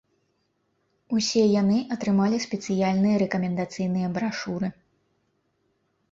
[1.17, 4.67] Усе яны атрымалі спецыяльныя рэкамендацыйныя брашуры.